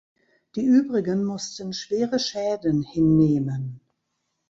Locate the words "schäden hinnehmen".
2.17-3.81